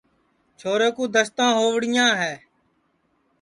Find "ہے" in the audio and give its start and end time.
2.21-2.33